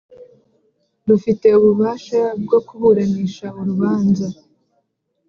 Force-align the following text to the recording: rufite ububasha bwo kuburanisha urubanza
rufite 1.07 1.47
ububasha 1.59 2.21
bwo 2.43 2.59
kuburanisha 2.67 3.47
urubanza 3.59 4.27